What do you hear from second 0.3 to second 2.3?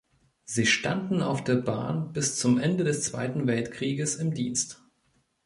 Sie standen auf der Bahn